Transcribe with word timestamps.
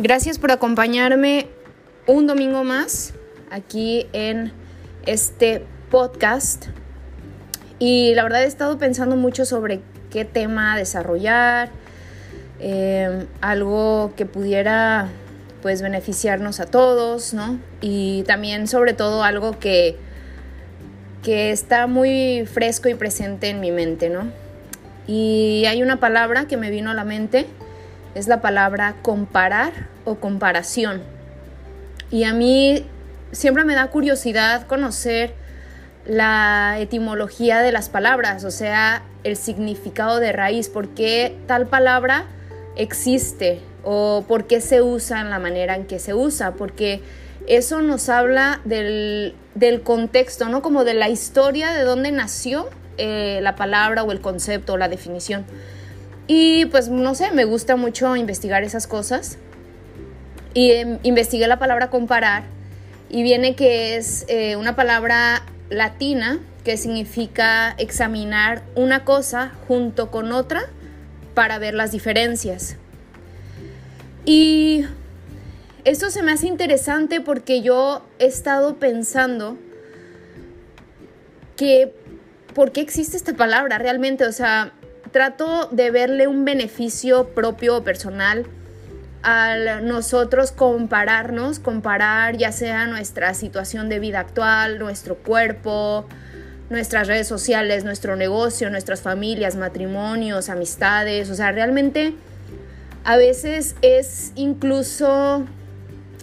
Gracias 0.00 0.38
por 0.38 0.52
acompañarme 0.52 1.48
un 2.06 2.28
domingo 2.28 2.62
más 2.62 3.14
aquí 3.50 4.06
en 4.12 4.52
este 5.06 5.64
podcast. 5.90 6.66
Y 7.80 8.14
la 8.14 8.22
verdad 8.22 8.44
he 8.44 8.46
estado 8.46 8.78
pensando 8.78 9.16
mucho 9.16 9.44
sobre 9.44 9.80
qué 10.12 10.24
tema 10.24 10.76
desarrollar, 10.76 11.70
eh, 12.60 13.26
algo 13.40 14.12
que 14.16 14.24
pudiera 14.24 15.08
pues 15.62 15.82
beneficiarnos 15.82 16.60
a 16.60 16.66
todos, 16.66 17.34
¿no? 17.34 17.58
Y 17.80 18.22
también 18.22 18.68
sobre 18.68 18.92
todo 18.92 19.24
algo 19.24 19.58
que, 19.58 19.96
que 21.24 21.50
está 21.50 21.88
muy 21.88 22.46
fresco 22.46 22.88
y 22.88 22.94
presente 22.94 23.48
en 23.48 23.58
mi 23.58 23.72
mente, 23.72 24.10
¿no? 24.10 24.30
Y 25.08 25.64
hay 25.66 25.82
una 25.82 25.98
palabra 25.98 26.46
que 26.46 26.56
me 26.56 26.70
vino 26.70 26.92
a 26.92 26.94
la 26.94 27.02
mente, 27.02 27.48
es 28.18 28.26
la 28.26 28.40
palabra 28.40 28.96
comparar 29.02 29.72
o 30.04 30.16
comparación. 30.16 31.02
Y 32.10 32.24
a 32.24 32.32
mí 32.32 32.84
siempre 33.30 33.64
me 33.64 33.74
da 33.74 33.86
curiosidad 33.88 34.66
conocer 34.66 35.34
la 36.04 36.76
etimología 36.80 37.60
de 37.60 37.70
las 37.70 37.88
palabras, 37.88 38.44
o 38.44 38.50
sea, 38.50 39.02
el 39.22 39.36
significado 39.36 40.18
de 40.18 40.32
raíz, 40.32 40.68
por 40.68 40.88
qué 40.88 41.36
tal 41.46 41.66
palabra 41.66 42.24
existe 42.76 43.60
o 43.84 44.24
por 44.26 44.46
qué 44.46 44.60
se 44.60 44.82
usa 44.82 45.20
en 45.20 45.30
la 45.30 45.38
manera 45.38 45.76
en 45.76 45.86
que 45.86 45.98
se 45.98 46.14
usa, 46.14 46.52
porque 46.52 47.02
eso 47.46 47.82
nos 47.82 48.08
habla 48.08 48.60
del, 48.64 49.34
contexto, 49.84 50.48
¿no? 50.48 50.60
Como 50.60 50.84
de 50.84 50.94
la 50.94 51.08
historia 51.08 51.70
de 51.72 51.82
dónde 51.82 52.10
nació 52.10 52.68
eh, 52.96 53.38
la 53.42 53.54
palabra 53.54 54.02
o 54.02 54.10
el 54.10 54.20
concepto 54.20 54.72
o 54.72 54.76
la 54.76 54.88
definición. 54.88 55.44
Y 56.28 56.66
pues 56.66 56.90
no 56.90 57.14
sé, 57.14 57.32
me 57.32 57.44
gusta 57.44 57.74
mucho 57.74 58.14
investigar 58.14 58.62
esas 58.62 58.86
cosas. 58.86 59.38
Y 60.54 60.72
em, 60.72 60.98
investigué 61.02 61.48
la 61.48 61.58
palabra 61.58 61.90
comparar 61.90 62.44
y 63.08 63.22
viene 63.22 63.56
que 63.56 63.96
es 63.96 64.26
eh, 64.28 64.56
una 64.56 64.76
palabra 64.76 65.42
latina 65.70 66.38
que 66.64 66.76
significa 66.76 67.74
examinar 67.78 68.62
una 68.74 69.04
cosa 69.04 69.52
junto 69.66 70.10
con 70.10 70.32
otra 70.32 70.62
para 71.34 71.58
ver 71.58 71.72
las 71.72 71.92
diferencias. 71.92 72.76
Y 74.26 74.84
esto 75.84 76.10
se 76.10 76.22
me 76.22 76.32
hace 76.32 76.46
interesante 76.46 77.22
porque 77.22 77.62
yo 77.62 78.02
he 78.18 78.26
estado 78.26 78.76
pensando 78.76 79.56
que 81.56 81.94
por 82.54 82.72
qué 82.72 82.82
existe 82.82 83.16
esta 83.16 83.34
palabra 83.34 83.78
realmente, 83.78 84.26
o 84.26 84.32
sea, 84.32 84.72
trato 85.18 85.68
de 85.72 85.90
verle 85.90 86.28
un 86.28 86.44
beneficio 86.44 87.30
propio 87.30 87.78
o 87.78 87.82
personal 87.82 88.46
al 89.24 89.84
nosotros 89.84 90.52
compararnos, 90.52 91.58
comparar 91.58 92.36
ya 92.36 92.52
sea 92.52 92.86
nuestra 92.86 93.34
situación 93.34 93.88
de 93.88 93.98
vida 93.98 94.20
actual, 94.20 94.78
nuestro 94.78 95.16
cuerpo, 95.16 96.06
nuestras 96.70 97.08
redes 97.08 97.26
sociales, 97.26 97.82
nuestro 97.82 98.14
negocio, 98.14 98.70
nuestras 98.70 99.02
familias, 99.02 99.56
matrimonios, 99.56 100.48
amistades, 100.48 101.30
o 101.30 101.34
sea, 101.34 101.50
realmente 101.50 102.14
a 103.02 103.16
veces 103.16 103.74
es 103.82 104.30
incluso 104.36 105.44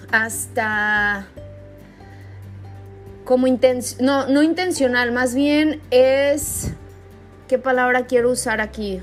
hasta 0.09 1.27
como 3.25 3.45
no, 3.99 4.27
no 4.29 4.41
intencional, 4.41 5.11
más 5.11 5.35
bien 5.35 5.81
es, 5.91 6.71
¿qué 7.47 7.57
palabra 7.57 8.05
quiero 8.05 8.31
usar 8.31 8.61
aquí? 8.61 9.01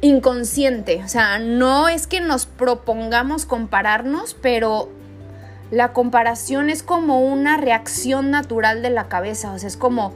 Inconsciente, 0.00 1.02
o 1.04 1.08
sea, 1.08 1.38
no 1.38 1.88
es 1.88 2.06
que 2.06 2.20
nos 2.20 2.46
propongamos 2.46 3.46
compararnos, 3.46 4.34
pero 4.34 4.90
la 5.70 5.92
comparación 5.92 6.70
es 6.70 6.82
como 6.82 7.20
una 7.22 7.56
reacción 7.56 8.30
natural 8.30 8.82
de 8.82 8.90
la 8.90 9.08
cabeza, 9.08 9.52
o 9.52 9.58
sea, 9.58 9.68
es 9.68 9.76
como, 9.76 10.12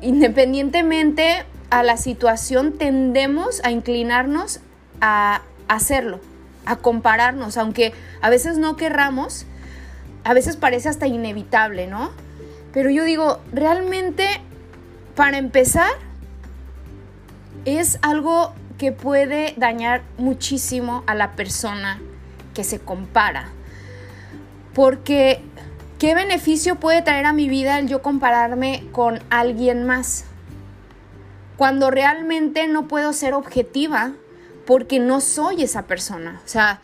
independientemente 0.00 1.44
a 1.70 1.82
la 1.82 1.96
situación, 1.96 2.76
tendemos 2.76 3.60
a 3.64 3.70
inclinarnos 3.70 4.60
a 5.00 5.42
hacerlo, 5.68 6.20
a 6.66 6.76
compararnos, 6.76 7.56
aunque 7.56 7.92
a 8.20 8.30
veces 8.30 8.58
no 8.58 8.76
querramos, 8.76 9.46
a 10.24 10.34
veces 10.34 10.56
parece 10.56 10.88
hasta 10.88 11.06
inevitable, 11.06 11.86
¿no? 11.86 12.10
Pero 12.72 12.90
yo 12.90 13.04
digo, 13.04 13.40
realmente, 13.52 14.26
para 15.20 15.36
empezar, 15.36 15.92
es 17.66 17.98
algo 18.00 18.54
que 18.78 18.90
puede 18.90 19.52
dañar 19.58 20.00
muchísimo 20.16 21.04
a 21.06 21.14
la 21.14 21.32
persona 21.32 22.00
que 22.54 22.64
se 22.64 22.80
compara. 22.80 23.50
Porque, 24.72 25.42
¿qué 25.98 26.14
beneficio 26.14 26.76
puede 26.76 27.02
traer 27.02 27.26
a 27.26 27.34
mi 27.34 27.50
vida 27.50 27.78
el 27.78 27.86
yo 27.86 28.00
compararme 28.00 28.86
con 28.92 29.20
alguien 29.28 29.84
más? 29.84 30.24
Cuando 31.58 31.90
realmente 31.90 32.66
no 32.66 32.88
puedo 32.88 33.12
ser 33.12 33.34
objetiva 33.34 34.12
porque 34.64 35.00
no 35.00 35.20
soy 35.20 35.64
esa 35.64 35.82
persona. 35.82 36.40
O 36.42 36.48
sea, 36.48 36.80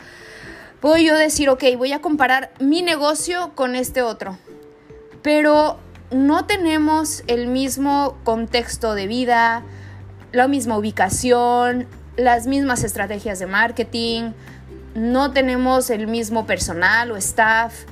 puedo 0.80 0.98
yo 0.98 1.16
decir, 1.16 1.48
ok, 1.48 1.64
voy 1.78 1.94
a 1.94 2.02
comparar 2.02 2.52
mi 2.60 2.82
negocio 2.82 3.52
con 3.54 3.74
este 3.74 4.02
otro, 4.02 4.36
pero 5.22 5.78
no 6.10 6.46
tenemos 6.46 7.24
el 7.26 7.46
mismo 7.46 8.16
contexto 8.24 8.94
de 8.94 9.06
vida, 9.06 9.62
la 10.32 10.48
misma 10.48 10.76
ubicación, 10.76 11.86
las 12.16 12.46
mismas 12.46 12.84
estrategias 12.84 13.38
de 13.38 13.46
marketing, 13.46 14.32
no 14.94 15.32
tenemos 15.32 15.90
el 15.90 16.06
mismo 16.06 16.46
personal 16.46 17.10
o 17.10 17.16
staff, 17.16 17.84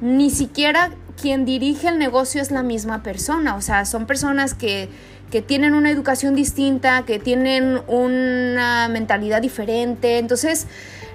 ni 0.00 0.30
siquiera 0.30 0.90
quien 1.20 1.44
dirige 1.44 1.88
el 1.88 1.98
negocio 1.98 2.40
es 2.40 2.50
la 2.50 2.62
misma 2.62 3.02
persona, 3.02 3.56
o 3.56 3.60
sea, 3.60 3.84
son 3.84 4.06
personas 4.06 4.54
que, 4.54 4.88
que 5.30 5.42
tienen 5.42 5.74
una 5.74 5.90
educación 5.90 6.34
distinta, 6.34 7.04
que 7.04 7.18
tienen 7.18 7.80
una 7.88 8.88
mentalidad 8.88 9.42
diferente, 9.42 10.18
entonces 10.18 10.66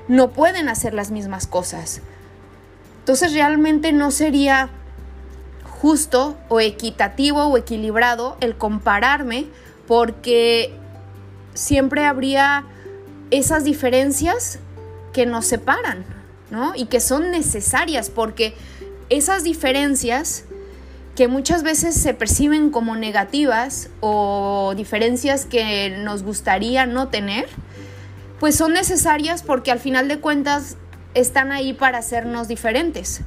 no 0.07 0.31
pueden 0.31 0.69
hacer 0.69 0.93
las 0.93 1.11
mismas 1.11 1.47
cosas. 1.47 2.01
Entonces 2.99 3.33
realmente 3.33 3.93
no 3.93 4.11
sería 4.11 4.69
justo 5.81 6.37
o 6.49 6.59
equitativo 6.59 7.45
o 7.45 7.57
equilibrado 7.57 8.37
el 8.41 8.57
compararme 8.57 9.45
porque 9.87 10.73
siempre 11.53 12.05
habría 12.05 12.65
esas 13.31 13.63
diferencias 13.63 14.59
que 15.13 15.25
nos 15.25 15.45
separan, 15.45 16.05
¿no? 16.49 16.73
Y 16.75 16.85
que 16.85 16.99
son 16.99 17.31
necesarias 17.31 18.09
porque 18.09 18.53
esas 19.09 19.43
diferencias 19.43 20.45
que 21.15 21.27
muchas 21.27 21.63
veces 21.63 21.95
se 21.95 22.13
perciben 22.13 22.69
como 22.69 22.95
negativas 22.95 23.89
o 24.01 24.73
diferencias 24.75 25.45
que 25.45 25.89
nos 25.99 26.23
gustaría 26.23 26.85
no 26.85 27.07
tener, 27.07 27.47
pues 28.39 28.55
son 28.55 28.73
necesarias 28.73 29.41
porque 29.41 29.71
al 29.71 29.79
final 29.79 30.07
de 30.07 30.19
cuentas 30.19 30.77
están 31.15 31.51
ahí 31.51 31.73
para 31.73 31.97
hacernos 31.97 32.47
diferentes. 32.47 33.21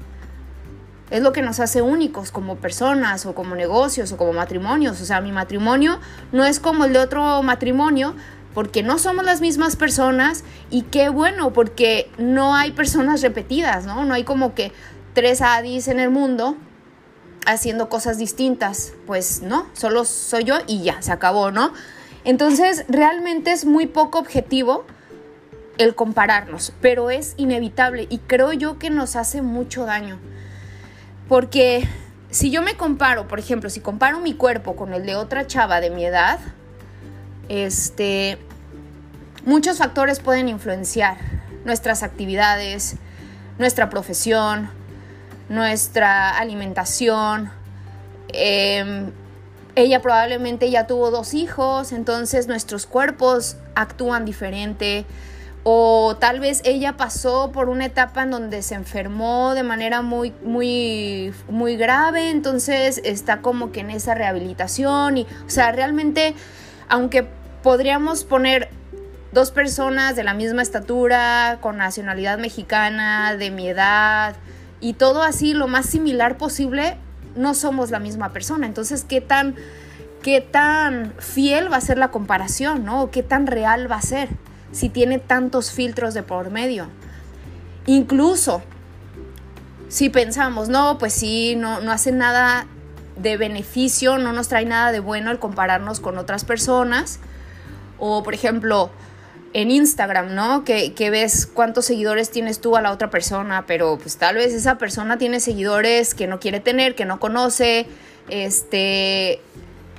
Es 1.11 1.23
lo 1.23 1.33
que 1.33 1.43
nos 1.43 1.59
hace 1.61 1.83
únicos 1.83 2.31
como 2.31 2.57
personas 2.57 3.27
o 3.27 3.35
como 3.35 3.55
negocios 3.55 4.13
o 4.13 4.17
como 4.17 4.33
matrimonios. 4.33 5.01
O 5.01 5.05
sea, 5.05 5.21
mi 5.21 5.33
matrimonio 5.33 5.99
no 6.33 6.45
es 6.45 6.61
como 6.61 6.85
el 6.85 6.93
de 6.93 7.01
otro 7.01 7.43
matrimonio 7.43 8.15
porque 8.55 8.83
no 8.83 8.99
somos 8.99 9.25
las 9.25 9.41
mismas 9.41 9.77
personas 9.77 10.45
y 10.71 10.83
qué 10.83 11.09
bueno 11.09 11.53
porque 11.53 12.11
no 12.19 12.55
hay 12.55 12.73
personas 12.73 13.23
repetidas, 13.23 13.87
¿no? 13.87 14.05
No 14.05 14.15
hay 14.15 14.25
como 14.25 14.55
que 14.55 14.73
tres 15.15 15.41
Adis 15.41 15.89
en 15.89 16.01
el 16.01 16.11
mundo 16.11 16.57
haciendo 17.47 17.89
cosas 17.89 18.19
distintas. 18.19 18.93
Pues 19.07 19.43
no, 19.43 19.67
solo 19.73 20.05
soy 20.05 20.45
yo 20.45 20.59
y 20.67 20.83
ya, 20.83 21.01
se 21.03 21.13
acabó, 21.13 21.51
¿no? 21.51 21.73
Entonces, 22.25 22.85
realmente 22.89 23.53
es 23.53 23.65
muy 23.65 23.87
poco 23.87 24.19
objetivo 24.19 24.85
el 25.79 25.95
compararnos, 25.95 26.73
pero 26.83 27.11
es 27.11 27.35
inevitable 27.39 28.07
y 28.11 28.19
creo 28.19 28.53
yo 28.53 28.79
que 28.79 28.91
nos 28.91 29.17
hace 29.17 29.41
mucho 29.41 29.87
daño. 29.87 30.19
Porque 31.31 31.87
si 32.33 32.51
yo 32.51 32.61
me 32.61 32.77
comparo, 32.77 33.29
por 33.29 33.39
ejemplo, 33.39 33.71
si 33.71 33.79
comparo 33.79 34.19
mi 34.19 34.35
cuerpo 34.35 34.75
con 34.75 34.93
el 34.93 35.07
de 35.07 35.15
otra 35.15 35.47
chava 35.47 35.81
de 35.81 35.89
mi 35.89 36.05
edad, 36.05 36.41
este, 37.49 38.37
muchos 39.47 39.79
factores 39.79 40.19
pueden 40.19 40.49
influenciar 40.49 41.19
nuestras 41.65 42.03
actividades, 42.03 42.97
nuestra 43.61 43.89
profesión, 43.91 44.71
nuestra 45.49 46.37
alimentación. 46.37 47.53
Em, 48.33 49.13
ella 49.77 50.03
probablemente 50.03 50.69
ya 50.69 50.89
tuvo 50.89 51.13
dos 51.13 51.35
hijos, 51.35 51.93
entonces 51.93 52.49
nuestros 52.49 52.87
cuerpos 52.87 53.57
actúan 53.77 54.25
diferente 54.25 55.07
o 55.63 56.17
tal 56.19 56.41
vez 56.41 56.63
ella 56.65 56.97
pasó 56.97 57.53
por 57.53 57.69
una 57.69 57.87
etapa 57.87 58.23
en 58.23 58.31
donde 58.31 58.63
se 58.63 58.75
enfermó 58.75 59.55
de 59.55 59.63
manera 59.63 60.01
muy 60.01 60.33
muy 60.43 61.35
muy 61.49 61.77
grave, 61.77 62.31
entonces 62.31 63.01
está 63.05 63.43
como 63.43 63.71
que 63.71 63.81
en 63.81 63.91
esa 63.91 64.15
rehabilitación 64.15 65.19
y 65.19 65.27
o 65.47 65.51
sea, 65.51 65.73
realmente 65.73 66.35
aunque 66.89 67.27
podríamos 67.63 68.25
poner 68.25 68.71
dos 69.33 69.51
personas 69.51 70.17
de 70.17 70.25
la 70.25 70.35
misma 70.35 70.63
estatura, 70.63 71.59
con 71.61 71.77
nacionalidad 71.77 72.39
mexicana, 72.39 73.37
de 73.37 73.51
mi 73.51 73.69
edad, 73.69 74.35
y 74.81 74.95
todo 74.95 75.23
así 75.23 75.55
lo 75.55 75.69
más 75.69 75.87
similar 75.87 76.37
posible, 76.37 76.97
no 77.37 77.55
somos 77.55 77.91
la 77.91 78.01
misma 78.01 78.33
persona. 78.33 78.67
Entonces, 78.67 79.05
¿qué 79.05 79.21
tan, 79.21 79.55
qué 80.23 80.41
tan 80.41 81.15
fiel 81.19 81.73
va 81.73 81.77
a 81.77 81.81
ser 81.81 81.99
la 81.99 82.11
comparación, 82.11 82.85
¿no? 82.85 83.11
¿Qué 83.11 83.23
tan 83.23 83.47
real 83.47 83.91
va 83.91 83.97
a 83.97 84.03
ser 84.03 84.31
si 84.73 84.89
tiene 84.89 85.19
tantos 85.19 85.73
filtros 85.73 86.15
de 86.15 86.23
por 86.23 86.51
medio? 86.51 86.89
Incluso 87.87 88.63
si 89.89 90.09
pensamos, 90.09 90.69
no, 90.69 90.99
pues 90.99 91.13
sí, 91.13 91.57
no, 91.57 91.81
no 91.81 91.91
hace 91.91 92.13
nada 92.13 92.67
de 93.17 93.37
beneficio, 93.37 94.19
no 94.19 94.33
nos 94.33 94.49
trae 94.49 94.65
nada 94.65 94.93
de 94.93 95.01
bueno 95.01 95.31
el 95.31 95.39
compararnos 95.39 96.01
con 96.01 96.17
otras 96.17 96.45
personas. 96.45 97.19
O, 97.99 98.23
por 98.23 98.33
ejemplo, 98.33 98.91
en 99.53 99.71
Instagram, 99.71 100.35
¿no? 100.35 100.65
Que, 100.65 100.95
que, 100.95 101.11
ves 101.11 101.47
cuántos 101.47 101.85
seguidores 101.87 102.31
tienes 102.31 102.61
tú 102.61 102.77
a 102.77 102.83
la 102.83 102.93
otra 102.93 103.11
persona, 103.11 103.65
pero 103.67 103.99
pues 103.99 104.17
tal 104.17 104.37
vez 104.37 104.55
esa 104.55 104.79
persona 104.79 105.19
tiene 105.19 105.41
seguidores 105.41 106.15
que 106.15 106.27
no 106.27 106.39
quiere 106.39 106.61
tener, 106.61 106.95
que 106.95 107.05
no 107.05 107.19
conoce. 107.19 107.87
Este, 108.29 109.41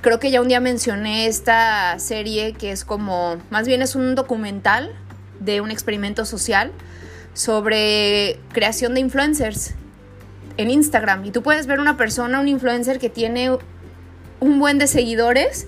creo 0.02 0.20
que 0.20 0.30
ya 0.30 0.42
un 0.42 0.48
día 0.48 0.60
mencioné 0.60 1.26
esta 1.26 1.98
serie 1.98 2.52
que 2.52 2.72
es 2.72 2.84
como, 2.84 3.38
más 3.50 3.66
bien 3.66 3.80
es 3.80 3.94
un 3.94 4.14
documental 4.14 4.92
de 5.40 5.62
un 5.62 5.70
experimento 5.70 6.26
social 6.26 6.72
sobre 7.32 8.38
creación 8.52 8.92
de 8.92 9.00
influencers 9.00 9.74
en 10.58 10.70
Instagram. 10.70 11.24
Y 11.24 11.30
tú 11.30 11.42
puedes 11.42 11.66
ver 11.66 11.80
una 11.80 11.96
persona, 11.96 12.40
un 12.40 12.48
influencer 12.48 12.98
que 12.98 13.08
tiene 13.08 13.56
un 14.40 14.58
buen 14.58 14.78
de 14.78 14.86
seguidores 14.86 15.66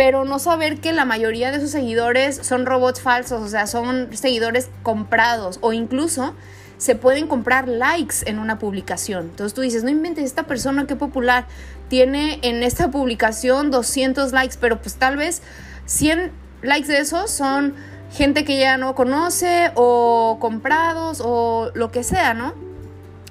pero 0.00 0.24
no 0.24 0.38
saber 0.38 0.80
que 0.80 0.94
la 0.94 1.04
mayoría 1.04 1.50
de 1.50 1.60
sus 1.60 1.72
seguidores 1.72 2.40
son 2.42 2.64
robots 2.64 3.02
falsos, 3.02 3.42
o 3.42 3.48
sea, 3.48 3.66
son 3.66 4.08
seguidores 4.16 4.70
comprados 4.82 5.58
o 5.60 5.74
incluso 5.74 6.34
se 6.78 6.94
pueden 6.94 7.26
comprar 7.26 7.68
likes 7.68 8.16
en 8.24 8.38
una 8.38 8.58
publicación. 8.58 9.26
Entonces 9.26 9.52
tú 9.52 9.60
dices, 9.60 9.84
no 9.84 9.90
inventes, 9.90 10.24
esta 10.24 10.44
persona 10.44 10.86
qué 10.86 10.96
popular 10.96 11.46
tiene 11.90 12.38
en 12.42 12.62
esta 12.62 12.88
publicación 12.90 13.72
200 13.72 14.30
likes, 14.30 14.54
pero 14.60 14.80
pues 14.80 14.94
tal 14.94 15.16
vez 15.16 15.42
100 15.86 16.30
likes 16.62 16.86
de 16.86 17.00
esos 17.00 17.32
son 17.32 17.74
gente 18.12 18.44
que 18.44 18.58
ya 18.58 18.78
no 18.78 18.94
conoce 18.94 19.72
o 19.74 20.38
comprados 20.40 21.20
o 21.22 21.72
lo 21.74 21.90
que 21.90 22.04
sea, 22.04 22.32
¿no? 22.32 22.54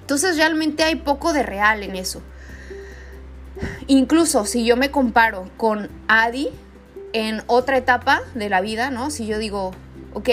Entonces 0.01 0.35
realmente 0.35 0.83
hay 0.83 0.95
poco 0.95 1.31
de 1.31 1.43
real 1.43 1.83
en 1.83 1.95
eso. 1.95 2.21
Incluso 3.87 4.45
si 4.45 4.65
yo 4.65 4.75
me 4.75 4.91
comparo 4.91 5.49
con 5.55 5.89
Adi 6.09 6.49
en 7.13 7.41
otra 7.47 7.77
etapa 7.77 8.21
de 8.35 8.49
la 8.49 8.59
vida, 8.59 8.91
¿no? 8.91 9.09
Si 9.09 9.25
yo 9.25 9.37
digo, 9.37 9.71
ok, 10.13 10.29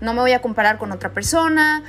no 0.00 0.14
me 0.14 0.20
voy 0.20 0.32
a 0.32 0.40
comparar 0.40 0.78
con 0.78 0.92
otra 0.92 1.12
persona, 1.12 1.82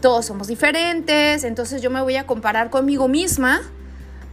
todos 0.00 0.24
somos 0.24 0.46
diferentes, 0.46 1.42
entonces 1.42 1.82
yo 1.82 1.90
me 1.90 2.00
voy 2.00 2.14
a 2.14 2.26
comparar 2.26 2.70
conmigo 2.70 3.08
misma 3.08 3.60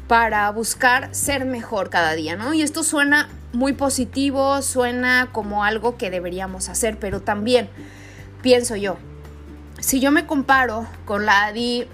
para 0.10 0.50
buscar 0.50 1.14
ser 1.14 1.46
mejor 1.46 1.92
cada 1.92 2.14
día, 2.16 2.36
¿no? 2.36 2.56
Y 2.56 2.64
esto 2.64 2.84
suena 2.84 3.30
muy 3.54 3.74
positivo, 3.74 4.64
suena 4.64 5.30
como 5.32 5.64
algo 5.64 5.98
que 5.98 6.10
deberíamos 6.10 6.68
hacer, 6.68 6.98
pero 6.98 7.22
también 7.22 7.70
pienso 8.42 8.76
yo, 8.76 8.98
si 9.80 10.00
yo 10.00 10.12
me 10.12 10.26
comparo 10.26 10.88
con 11.06 11.28
la 11.28 11.46
Adi 11.46 11.86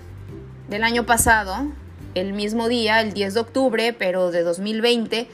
del 0.69 0.85
año 0.85 1.05
pasado, 1.05 1.67
el 2.13 2.31
mismo 2.31 2.69
día, 2.69 3.01
el 3.01 3.11
10 3.11 3.33
de 3.33 3.39
octubre, 3.41 3.91
pero 3.91 4.31
de 4.31 4.43
2020, 4.43 5.27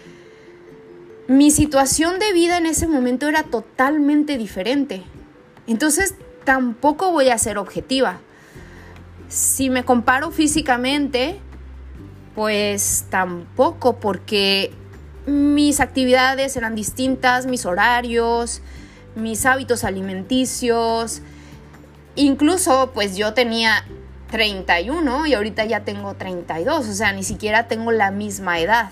mi 1.28 1.52
situación 1.52 2.18
de 2.18 2.34
vida 2.34 2.58
en 2.58 2.66
ese 2.66 2.88
momento 2.88 3.30
era 3.30 3.44
totalmente 3.44 4.40
diferente. 4.40 5.04
Entonces 5.68 6.16
tampoco 6.46 7.12
voy 7.12 7.30
a 7.30 7.38
ser 7.38 7.60
objetiva. 7.60 8.22
Si 9.30 9.70
me 9.70 9.86
comparo 9.86 10.32
físicamente, 10.32 11.40
pues 12.36 13.06
tampoco, 13.10 13.98
porque 13.98 14.74
mis 15.26 15.80
actividades 15.80 16.56
eran 16.58 16.76
distintas, 16.76 17.46
mis 17.46 17.66
horarios, 17.66 18.62
mis 19.16 19.46
hábitos 19.46 19.84
alimenticios, 19.84 21.22
incluso 22.16 22.92
pues 22.94 23.16
yo 23.16 23.34
tenía 23.34 23.86
31 24.30 25.28
y 25.28 25.34
ahorita 25.34 25.66
ya 25.66 25.82
tengo 25.82 26.14
32, 26.16 26.88
o 26.88 26.94
sea, 26.94 27.12
ni 27.12 27.24
siquiera 27.24 27.68
tengo 27.68 27.92
la 27.92 28.12
misma 28.12 28.60
edad. 28.60 28.90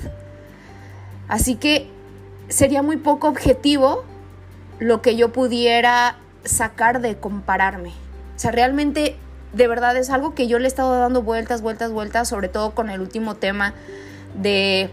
Así 1.28 1.56
que 1.56 1.90
sería 2.50 2.82
muy 2.82 2.98
poco 2.98 3.28
objetivo 3.28 4.04
lo 4.80 5.02
que 5.02 5.16
yo 5.16 5.32
pudiera 5.32 6.18
sacar 6.44 7.02
de 7.02 7.18
compararme. 7.18 7.90
O 8.36 8.40
sea, 8.40 8.52
realmente, 8.52 9.18
de 9.54 9.68
verdad 9.68 9.98
es 9.98 10.10
algo 10.10 10.36
que 10.36 10.48
yo 10.48 10.60
le 10.60 10.66
he 10.66 10.68
estado 10.68 10.98
dando 11.00 11.22
vueltas, 11.24 11.62
vueltas, 11.62 11.92
vueltas, 11.92 12.28
sobre 12.28 12.50
todo 12.50 12.72
con 12.72 12.90
el 12.90 13.02
último 13.02 13.36
tema 13.36 13.74
de 14.36 14.90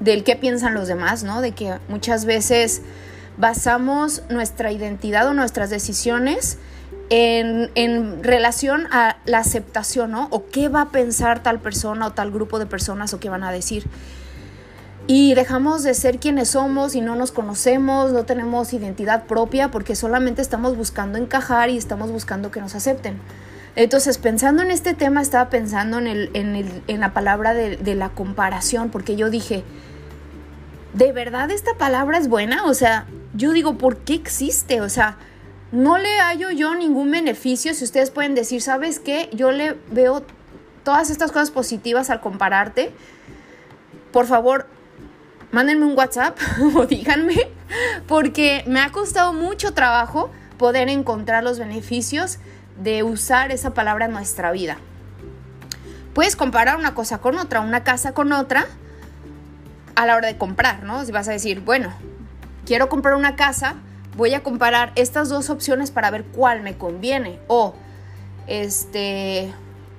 del 0.00 0.24
qué 0.24 0.36
piensan 0.36 0.74
los 0.74 0.88
demás, 0.88 1.24
¿no? 1.24 1.40
De 1.40 1.52
que 1.52 1.78
muchas 1.88 2.26
veces 2.26 2.82
basamos 3.38 4.22
nuestra 4.28 4.70
identidad 4.70 5.26
o 5.26 5.34
nuestras 5.34 5.70
decisiones 5.70 6.58
en, 7.08 7.70
en, 7.74 8.22
relación 8.22 8.86
a 8.92 9.16
la 9.24 9.38
aceptación, 9.38 10.10
¿no? 10.10 10.28
O 10.30 10.46
qué 10.46 10.68
va 10.68 10.82
a 10.82 10.88
pensar 10.90 11.42
tal 11.42 11.60
persona 11.60 12.08
o 12.08 12.12
tal 12.12 12.30
grupo 12.30 12.58
de 12.58 12.66
personas 12.66 13.14
o 13.14 13.20
qué 13.20 13.30
van 13.30 13.42
a 13.42 13.52
decir. 13.52 13.86
Y 15.08 15.34
dejamos 15.34 15.84
de 15.84 15.94
ser 15.94 16.18
quienes 16.18 16.50
somos 16.50 16.96
y 16.96 17.00
no 17.00 17.14
nos 17.14 17.30
conocemos, 17.30 18.12
no 18.12 18.24
tenemos 18.24 18.72
identidad 18.72 19.24
propia 19.26 19.70
porque 19.70 19.94
solamente 19.94 20.42
estamos 20.42 20.76
buscando 20.76 21.16
encajar 21.16 21.70
y 21.70 21.76
estamos 21.76 22.10
buscando 22.10 22.50
que 22.50 22.60
nos 22.60 22.74
acepten. 22.74 23.20
Entonces, 23.76 24.18
pensando 24.18 24.62
en 24.62 24.70
este 24.70 24.94
tema, 24.94 25.22
estaba 25.22 25.48
pensando 25.48 25.98
en, 25.98 26.08
el, 26.08 26.30
en, 26.34 26.56
el, 26.56 26.82
en 26.88 27.00
la 27.00 27.12
palabra 27.12 27.54
de, 27.54 27.76
de 27.76 27.94
la 27.94 28.08
comparación, 28.08 28.90
porque 28.90 29.14
yo 29.14 29.30
dije, 29.30 29.62
¿de 30.94 31.12
verdad 31.12 31.50
esta 31.50 31.74
palabra 31.74 32.18
es 32.18 32.26
buena? 32.26 32.64
O 32.64 32.74
sea, 32.74 33.06
yo 33.34 33.52
digo, 33.52 33.78
¿por 33.78 33.98
qué 33.98 34.14
existe? 34.14 34.80
O 34.80 34.88
sea, 34.88 35.18
no 35.70 35.98
le 35.98 36.18
hallo 36.18 36.50
yo 36.50 36.74
ningún 36.74 37.10
beneficio 37.10 37.74
si 37.74 37.84
ustedes 37.84 38.10
pueden 38.10 38.34
decir, 38.34 38.62
¿sabes 38.62 38.98
qué? 38.98 39.28
Yo 39.32 39.52
le 39.52 39.76
veo 39.90 40.24
todas 40.82 41.10
estas 41.10 41.30
cosas 41.30 41.50
positivas 41.50 42.10
al 42.10 42.20
compararte. 42.20 42.92
Por 44.10 44.26
favor, 44.26 44.66
mándenme 45.52 45.86
un 45.86 45.96
WhatsApp 45.96 46.38
o 46.76 46.86
díganme, 46.86 47.36
porque 48.06 48.64
me 48.66 48.80
ha 48.80 48.92
costado 48.92 49.32
mucho 49.32 49.74
trabajo 49.74 50.30
poder 50.58 50.88
encontrar 50.88 51.44
los 51.44 51.58
beneficios 51.58 52.38
de 52.82 53.02
usar 53.02 53.52
esa 53.52 53.74
palabra 53.74 54.06
en 54.06 54.12
nuestra 54.12 54.52
vida. 54.52 54.78
Puedes 56.14 56.36
comparar 56.36 56.76
una 56.76 56.94
cosa 56.94 57.18
con 57.18 57.38
otra, 57.38 57.60
una 57.60 57.84
casa 57.84 58.12
con 58.12 58.32
otra, 58.32 58.66
a 59.96 60.06
la 60.06 60.16
hora 60.16 60.28
de 60.28 60.38
comprar, 60.38 60.82
¿no? 60.82 61.04
Si 61.04 61.12
vas 61.12 61.28
a 61.28 61.32
decir, 61.32 61.60
bueno, 61.60 61.92
quiero 62.64 62.88
comprar 62.88 63.14
una 63.14 63.36
casa, 63.36 63.74
voy 64.16 64.34
a 64.34 64.42
comparar 64.42 64.92
estas 64.94 65.28
dos 65.28 65.50
opciones 65.50 65.90
para 65.90 66.10
ver 66.10 66.24
cuál 66.24 66.62
me 66.62 66.76
conviene. 66.76 67.38
O, 67.48 67.74
este, 68.46 69.52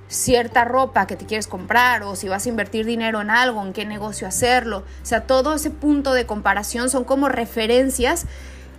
cierta 0.07 0.63
ropa 0.63 1.05
que 1.05 1.15
te 1.15 1.25
quieres 1.25 1.47
comprar 1.47 2.03
o 2.03 2.15
si 2.15 2.29
vas 2.29 2.45
a 2.45 2.49
invertir 2.49 2.85
dinero 2.85 3.21
en 3.21 3.29
algo, 3.29 3.65
en 3.65 3.73
qué 3.73 3.85
negocio 3.85 4.27
hacerlo. 4.27 4.83
O 5.01 5.05
sea, 5.05 5.27
todo 5.27 5.55
ese 5.55 5.69
punto 5.69 6.13
de 6.13 6.25
comparación 6.25 6.89
son 6.89 7.03
como 7.03 7.29
referencias 7.29 8.25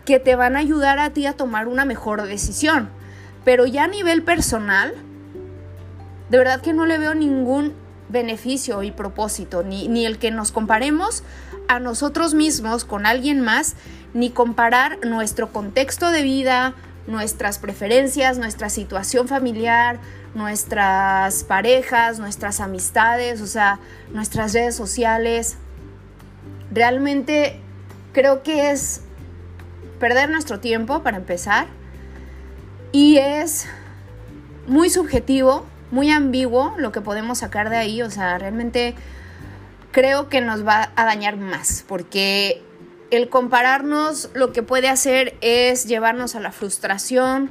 que 0.04 0.18
te 0.18 0.37
van 0.37 0.56
a 0.56 0.61
ayudar 0.61 0.99
a 0.99 1.11
ti 1.11 1.26
a 1.26 1.35
tomar 1.35 1.68
una 1.68 1.85
mejor 1.85 2.23
decisión. 2.23 2.88
Pero 3.44 3.66
ya 3.66 3.85
a 3.85 3.88
nivel 3.88 4.23
personal, 4.23 4.94
de 6.30 6.38
verdad 6.38 6.61
que 6.61 6.73
no 6.73 6.87
le 6.87 6.99
veo 6.99 7.14
ningún 7.14 7.75
beneficio 8.08 8.82
y 8.82 8.90
propósito, 8.90 9.62
ni, 9.62 9.87
ni 9.88 10.06
el 10.06 10.18
que 10.18 10.30
nos 10.30 10.50
comparemos 10.50 11.23
a 11.68 11.78
nosotros 11.78 12.32
mismos 12.32 12.87
con 12.87 13.04
alguien 13.04 13.40
más, 13.40 13.76
ni 14.14 14.30
comparar 14.30 14.99
nuestro 15.06 15.52
contexto 15.52 16.11
de 16.11 16.23
vida, 16.23 16.75
nuestras 17.06 17.58
preferencias, 17.58 18.38
nuestra 18.38 18.70
situación 18.70 19.28
familiar, 19.28 19.99
nuestras 20.35 21.44
parejas, 21.44 22.18
nuestras 22.18 22.61
amistades, 22.61 23.40
o 23.40 23.47
sea, 23.47 23.80
nuestras 24.12 24.52
redes 24.52 24.75
sociales. 24.75 25.56
Realmente 26.70 27.61
creo 28.12 28.42
que 28.42 28.70
es 28.70 29.02
perder 29.99 30.30
nuestro 30.30 30.61
tiempo 30.61 31.02
para 31.02 31.16
empezar 31.16 31.66
y 32.92 33.18
es 33.18 33.66
muy 34.66 34.90
subjetivo, 34.90 35.66
muy 35.90 36.11
ambiguo 36.11 36.75
lo 36.78 36.92
que 36.92 37.00
podemos 37.00 37.38
sacar 37.38 37.70
de 37.70 37.76
ahí, 37.76 38.02
o 38.02 38.11
sea, 38.11 38.38
realmente 38.38 38.94
creo 39.92 40.28
que 40.28 40.40
nos 40.40 40.66
va 40.66 40.90
a 40.94 41.04
dañar 41.04 41.37
más 41.37 41.85
porque 41.88 42.62
el 43.11 43.28
compararnos 43.28 44.30
lo 44.35 44.52
que 44.52 44.62
puede 44.62 44.88
hacer 44.88 45.37
es 45.40 45.87
llevarnos 45.87 46.35
a 46.35 46.40
la 46.40 46.52
frustración, 46.52 47.50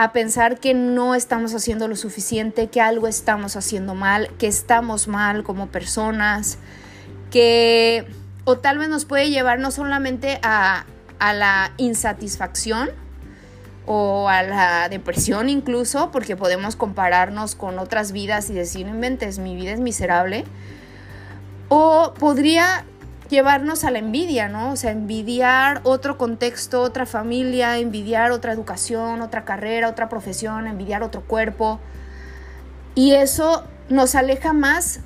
a 0.00 0.12
pensar 0.12 0.58
que 0.58 0.72
no 0.72 1.14
estamos 1.14 1.54
haciendo 1.54 1.86
lo 1.86 1.94
suficiente, 1.94 2.68
que 2.70 2.80
algo 2.80 3.06
estamos 3.06 3.54
haciendo 3.54 3.94
mal, 3.94 4.30
que 4.38 4.46
estamos 4.46 5.08
mal 5.08 5.42
como 5.42 5.66
personas, 5.66 6.56
que 7.30 8.06
o 8.44 8.56
tal 8.56 8.78
vez 8.78 8.88
nos 8.88 9.04
puede 9.04 9.28
llevar 9.28 9.58
no 9.58 9.70
solamente 9.70 10.40
a, 10.42 10.86
a 11.18 11.34
la 11.34 11.74
insatisfacción 11.76 12.88
o 13.84 14.30
a 14.30 14.42
la 14.42 14.88
depresión 14.88 15.50
incluso, 15.50 16.10
porque 16.10 16.34
podemos 16.34 16.76
compararnos 16.76 17.54
con 17.54 17.78
otras 17.78 18.12
vidas 18.12 18.48
y 18.48 18.54
decir, 18.54 18.86
inventes, 18.86 19.38
mi 19.38 19.54
vida 19.54 19.72
es 19.72 19.80
miserable. 19.80 20.46
O 21.68 22.14
podría 22.18 22.86
llevarnos 23.30 23.84
a 23.84 23.90
la 23.90 24.00
envidia, 24.00 24.48
¿no? 24.48 24.72
O 24.72 24.76
sea, 24.76 24.90
envidiar 24.90 25.80
otro 25.84 26.18
contexto, 26.18 26.82
otra 26.82 27.06
familia, 27.06 27.78
envidiar 27.78 28.32
otra 28.32 28.52
educación, 28.52 29.22
otra 29.22 29.44
carrera, 29.44 29.88
otra 29.88 30.08
profesión, 30.08 30.66
envidiar 30.66 31.02
otro 31.02 31.22
cuerpo. 31.22 31.80
Y 32.94 33.12
eso 33.12 33.64
nos 33.88 34.14
aleja 34.14 34.52
más 34.52 35.00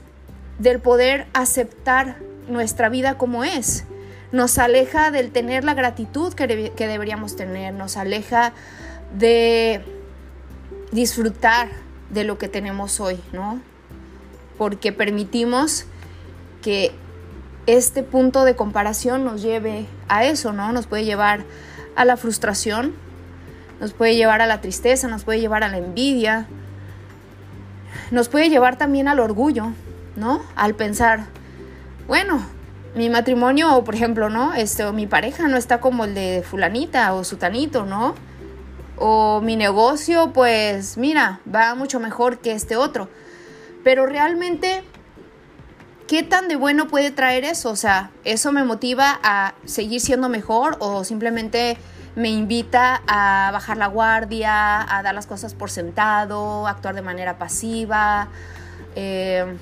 del 0.59 0.81
poder 0.81 1.27
aceptar 1.35 2.17
nuestra 2.49 2.89
vida 2.89 3.19
como 3.19 3.45
es. 3.45 3.85
Nos 4.33 4.59
aleja 4.59 5.11
del 5.11 5.31
tener 5.31 5.65
la 5.65 5.75
gratitud 5.75 6.33
que, 6.35 6.47
deberíamos 6.47 7.37
tener, 7.37 7.73
nos 7.75 7.97
aleja 7.97 8.53
de 9.17 9.85
disfrutar 10.91 11.69
de 12.11 12.25
lo 12.25 12.39
que 12.39 12.49
tenemos 12.49 13.01
hoy, 13.01 13.21
¿no? 13.33 13.61
Porque 14.59 14.93
permitimos 14.93 15.87
que 16.63 16.93
este 17.67 18.03
punto 18.03 18.45
de 18.45 18.57
comparación 18.57 19.25
nos 19.25 19.43
lleve 19.43 19.87
a 20.09 20.25
eso, 20.25 20.53
¿no? 20.53 20.73
Nos 20.73 20.87
puede 20.87 21.05
llevar 21.05 21.45
a 21.97 22.05
la 22.05 22.17
frustración, 22.17 22.95
nos 23.81 23.93
puede 23.93 24.17
llevar 24.17 24.43
a 24.43 24.47
la 24.47 24.61
tristeza, 24.61 25.09
nos 25.09 25.25
puede 25.25 25.41
llevar 25.41 25.65
a 25.65 25.69
la 25.69 25.79
envidia, 25.79 26.47
nos 28.11 28.29
puede 28.29 28.51
llevar 28.51 28.77
también 28.77 29.09
al 29.09 29.21
orgullo, 29.21 29.73
¿no? 30.17 30.43
Al 30.57 30.75
pensar, 30.75 31.27
bueno, 32.07 32.45
mi 32.95 33.11
matrimonio, 33.11 33.75
o 33.77 33.85
por 33.85 33.95
ejemplo, 33.95 34.31
¿no? 34.31 34.55
Este, 34.55 34.85
o 34.85 34.93
mi 34.93 35.07
pareja 35.07 35.49
no 35.49 35.57
está 35.57 35.81
como 35.81 36.05
el 36.05 36.15
de 36.15 36.45
fulanita 36.49 37.13
o 37.15 37.25
sutanito, 37.25 37.85
¿no? 37.85 38.15
O 38.97 39.41
mi 39.41 39.57
negocio, 39.57 40.33
pues 40.33 40.97
mira, 40.97 41.41
va 41.53 41.75
mucho 41.75 41.99
mejor 41.99 42.39
que 42.39 42.53
este 42.53 42.77
otro. 42.77 43.09
Pero 43.83 44.07
realmente 44.07 44.85
¿qué 46.07 46.23
tan 46.23 46.49
de 46.49 46.57
bueno 46.57 46.89
puede 46.89 47.11
traer 47.11 47.45
eso? 47.45 47.71
O 47.71 47.77
sea, 47.77 48.11
¿eso 48.25 48.53
me 48.53 48.65
motiva 48.65 49.19
a 49.23 49.55
seguir 49.65 50.01
siendo 50.01 50.29
mejor 50.29 50.77
o 50.81 51.05
simplemente 51.05 51.77
me 52.17 52.29
invita 52.29 53.03
a 53.07 53.51
bajar 53.53 53.77
la 53.77 53.89
guardia, 53.89 54.83
a 54.97 55.03
dar 55.03 55.15
las 55.15 55.27
cosas 55.27 55.55
por 55.55 55.71
sentado, 55.71 56.67
a 56.67 56.71
actuar 56.71 56.95
de 56.95 57.03
manera 57.03 57.39
pasiva, 57.39 58.29
eh, 58.95 59.57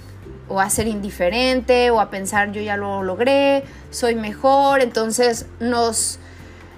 o 0.49 0.61
a 0.61 0.68
ser 0.68 0.87
indiferente, 0.87 1.90
o 1.90 2.00
a 2.00 2.11
pensar 2.11 2.52
yo 2.52 2.61
ya 2.61 2.76
lo 2.76 3.02
logré, 3.02 3.64
soy 3.90 4.14
mejor, 4.14 4.82
entonces 4.82 5.46
nos 5.61 6.18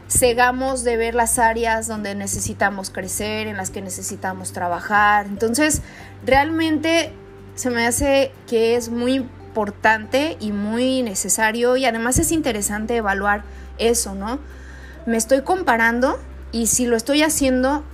cegamos 0.08 0.84
de 0.84 0.96
ver 0.96 1.14
las 1.14 1.38
áreas 1.38 1.88
donde 1.88 2.14
necesitamos 2.14 2.90
crecer, 2.90 3.48
en 3.48 3.56
las 3.56 3.70
que 3.70 3.82
necesitamos 3.82 4.52
trabajar. 4.52 5.26
Entonces, 5.26 5.82
realmente 6.24 7.12
se 7.56 7.70
me 7.70 7.86
hace 7.86 8.30
que 8.46 8.76
es 8.76 8.90
muy 8.90 9.26
importante 9.54 10.36
y 10.40 10.50
muy 10.50 11.02
necesario 11.02 11.76
y 11.76 11.84
además 11.84 12.18
es 12.18 12.32
interesante 12.32 12.96
evaluar 12.96 13.44
eso, 13.78 14.16
¿no? 14.16 14.40
Me 15.06 15.16
estoy 15.16 15.42
comparando 15.42 16.18
y 16.50 16.66
si 16.66 16.86
lo 16.86 16.96
estoy 16.96 17.22
haciendo, 17.22 17.84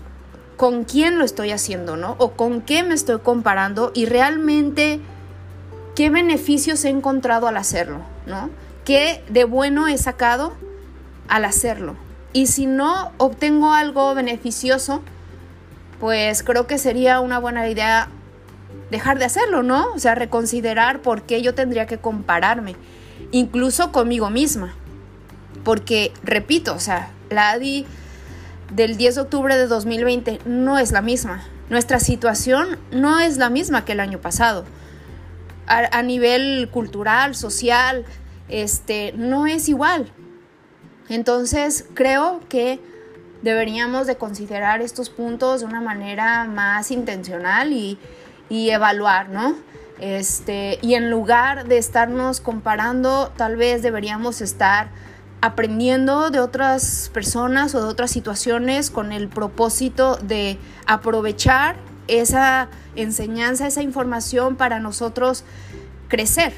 ¿con 0.56 0.84
quién 0.84 1.18
lo 1.18 1.24
estoy 1.26 1.50
haciendo, 1.50 1.98
¿no? 1.98 2.16
O 2.16 2.30
con 2.30 2.62
qué 2.62 2.82
me 2.82 2.94
estoy 2.94 3.18
comparando 3.18 3.92
y 3.94 4.06
realmente 4.06 5.00
qué 5.94 6.08
beneficios 6.08 6.82
he 6.86 6.88
encontrado 6.88 7.46
al 7.46 7.58
hacerlo, 7.58 8.00
¿no? 8.26 8.48
¿Qué 8.86 9.22
de 9.28 9.44
bueno 9.44 9.86
he 9.86 9.98
sacado 9.98 10.54
al 11.28 11.44
hacerlo? 11.44 11.94
Y 12.32 12.46
si 12.46 12.64
no 12.64 13.12
obtengo 13.18 13.74
algo 13.74 14.14
beneficioso, 14.14 15.02
pues 15.98 16.42
creo 16.42 16.66
que 16.66 16.78
sería 16.78 17.20
una 17.20 17.38
buena 17.38 17.68
idea 17.68 18.08
dejar 18.90 19.18
de 19.18 19.24
hacerlo, 19.24 19.62
¿no? 19.62 19.92
O 19.94 19.98
sea, 19.98 20.14
reconsiderar 20.14 21.00
por 21.00 21.22
qué 21.22 21.42
yo 21.42 21.54
tendría 21.54 21.86
que 21.86 21.98
compararme, 21.98 22.76
incluso 23.30 23.92
conmigo 23.92 24.30
misma. 24.30 24.74
Porque, 25.64 26.12
repito, 26.22 26.74
o 26.74 26.80
sea, 26.80 27.10
la 27.28 27.50
ADI 27.50 27.86
del 28.74 28.96
10 28.96 29.16
de 29.16 29.20
octubre 29.20 29.56
de 29.56 29.66
2020 29.66 30.40
no 30.44 30.78
es 30.78 30.92
la 30.92 31.02
misma. 31.02 31.42
Nuestra 31.68 32.00
situación 32.00 32.78
no 32.90 33.20
es 33.20 33.36
la 33.36 33.50
misma 33.50 33.84
que 33.84 33.92
el 33.92 34.00
año 34.00 34.18
pasado. 34.20 34.64
A, 35.66 36.02
nivel 36.02 36.68
cultural, 36.72 37.36
social, 37.36 38.04
este, 38.48 39.12
no 39.16 39.46
es 39.46 39.68
igual. 39.68 40.10
Entonces, 41.08 41.86
creo 41.94 42.40
que 42.48 42.80
deberíamos 43.42 44.08
de 44.08 44.16
considerar 44.16 44.80
estos 44.80 45.10
puntos 45.10 45.60
de 45.60 45.66
una 45.66 45.80
manera 45.80 46.42
más 46.42 46.90
intencional 46.90 47.72
y, 47.72 47.98
y 48.50 48.68
evaluar, 48.68 49.30
¿no? 49.30 49.54
Este, 49.98 50.78
y 50.82 50.94
en 50.94 51.10
lugar 51.10 51.66
de 51.66 51.78
estarnos 51.78 52.40
comparando, 52.40 53.32
tal 53.36 53.56
vez 53.56 53.82
deberíamos 53.82 54.42
estar 54.42 54.88
aprendiendo 55.40 56.30
de 56.30 56.40
otras 56.40 57.10
personas 57.14 57.74
o 57.74 57.82
de 57.82 57.88
otras 57.88 58.10
situaciones 58.10 58.90
con 58.90 59.12
el 59.12 59.28
propósito 59.28 60.16
de 60.16 60.58
aprovechar 60.86 61.76
esa 62.08 62.68
enseñanza, 62.96 63.66
esa 63.66 63.82
información 63.82 64.56
para 64.56 64.80
nosotros 64.80 65.44
crecer. 66.08 66.52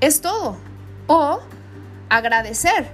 Es 0.00 0.20
todo. 0.20 0.56
O 1.06 1.40
agradecer, 2.08 2.92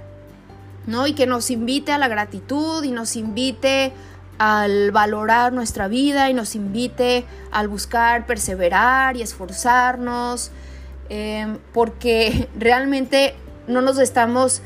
¿no? 0.87 1.07
Y 1.07 1.13
que 1.13 1.25
nos 1.25 1.51
invite 1.51 1.91
a 1.91 1.97
la 1.97 2.07
gratitud 2.07 2.83
y 2.83 2.91
nos 2.91 3.15
invite 3.15 3.93
al 4.37 4.91
valorar 4.91 5.53
nuestra 5.53 5.87
vida 5.87 6.29
y 6.29 6.33
nos 6.33 6.55
invite 6.55 7.25
al 7.51 7.67
buscar 7.67 8.25
perseverar 8.25 9.15
y 9.15 9.21
esforzarnos, 9.21 10.51
em, 11.09 11.57
porque 11.73 12.49
realmente 12.59 13.35
no 13.67 13.81
nos 13.81 13.97
estamos 13.97 14.61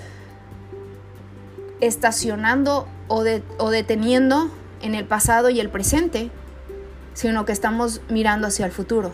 estacionando 1.81 2.87
o, 3.07 3.23
o 3.57 3.69
deteniendo 3.69 4.51
en 4.81 4.95
el 4.95 5.05
pasado 5.05 5.49
y 5.49 5.59
el 5.59 5.69
presente, 5.69 6.29
sino 7.13 7.45
que 7.45 7.51
estamos 7.51 8.01
mirando 8.09 8.47
hacia 8.47 8.65
el 8.65 8.71
futuro. 8.71 9.13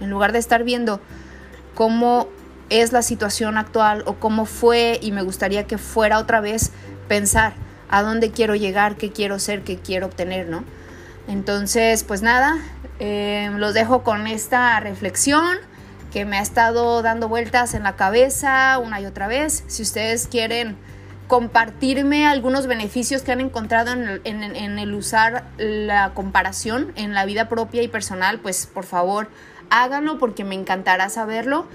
En 0.00 0.10
lugar 0.10 0.32
de 0.32 0.38
estar 0.38 0.62
viendo 0.62 1.00
cómo 1.74 2.28
es 2.68 2.92
la 2.92 3.02
situación 3.02 3.58
actual 3.58 4.02
o 4.06 4.14
cómo 4.14 4.44
fue 4.44 4.98
y 5.00 5.12
me 5.12 5.22
gustaría 5.22 5.66
que 5.66 5.78
fuera 5.78 6.18
otra 6.18 6.40
vez, 6.40 6.72
pensar, 7.08 7.54
a 7.88 8.02
dónde 8.02 8.30
quiero 8.30 8.54
llegar, 8.54 8.96
qué 8.96 9.12
quiero 9.12 9.38
ser, 9.38 9.62
qué 9.62 9.76
quiero 9.76 10.06
obtener, 10.06 10.48
¿no? 10.48 10.64
Entonces, 11.28 12.04
pues 12.04 12.22
nada, 12.22 12.56
eh, 12.98 13.50
los 13.56 13.74
dejo 13.74 14.02
con 14.02 14.26
esta 14.26 14.78
reflexión 14.80 15.58
que 16.12 16.24
me 16.24 16.38
ha 16.38 16.42
estado 16.42 17.02
dando 17.02 17.28
vueltas 17.28 17.74
en 17.74 17.82
la 17.82 17.96
cabeza 17.96 18.78
una 18.78 19.00
y 19.00 19.06
otra 19.06 19.26
vez. 19.26 19.64
Si 19.66 19.82
ustedes 19.82 20.28
quieren 20.28 20.76
compartirme 21.26 22.26
algunos 22.26 22.66
beneficios 22.66 23.22
que 23.22 23.32
han 23.32 23.40
encontrado 23.40 23.92
en 23.92 24.78
el, 24.78 24.94
usar 24.94 25.44
la 25.58 26.14
comparación 26.14 26.92
en 26.96 27.14
la 27.14 27.24
vida 27.26 27.48
propia 27.48 27.82
y 27.82 27.88
personal, 27.88 28.38
pues 28.38 28.66
por 28.66 28.84
favor 28.84 29.28
háganlo 29.70 30.18
porque 30.18 30.44
me 30.44 30.54
encantará 30.54 31.08
saberlo. 31.08 31.66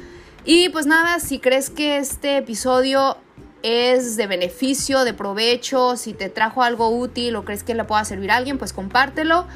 Y 0.46 0.70
pues 0.70 0.88
nada, 0.88 1.20
si 1.20 1.39
crees 1.39 1.70
que 1.70 1.98
este 1.98 2.38
episodio 2.38 3.18
es 3.63 4.18
de 4.18 4.27
beneficio, 4.27 5.03
de 5.03 5.13
provecho, 5.13 5.98
si 5.98 6.13
te 6.13 6.30
trajo 6.30 6.63
algo 6.63 6.89
útil 6.89 7.36
o 7.36 7.46
crees 7.46 7.63
que 7.63 7.75
le 7.75 7.84
pueda 7.84 8.03
servir 8.06 8.32
a 8.32 8.38
alguien, 8.38 8.58
pues 8.58 8.74
compártelo. 8.74 9.48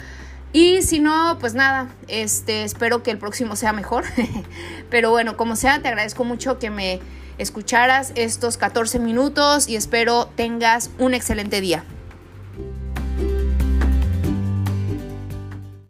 Y 0.54 0.84
si 0.84 1.00
no, 1.00 1.38
pues 1.40 1.54
nada, 1.54 1.90
este, 2.08 2.64
espero 2.64 3.04
que 3.04 3.12
el 3.12 3.18
próximo 3.18 3.56
sea 3.56 3.74
mejor. 3.74 4.06
Pero 4.90 5.12
bueno, 5.12 5.36
como 5.36 5.56
sea, 5.56 5.82
te 5.82 5.90
agradezco 5.90 6.24
mucho 6.24 6.60
que 6.60 6.70
me 6.70 7.02
escucharas 7.38 8.14
estos 8.16 8.58
14 8.58 9.00
minutos 9.00 9.68
y 9.68 9.76
espero 9.76 10.30
tengas 10.36 10.92
un 10.98 11.14
excelente 11.14 11.60
día. 11.60 11.84